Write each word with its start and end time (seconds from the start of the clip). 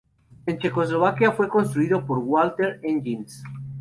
En 0.47 0.57
Checoslovaquia 0.57 1.31
fue 1.31 1.47
construido 1.47 2.03
por 2.03 2.17
Walter 2.17 2.79
Engines. 2.81 3.43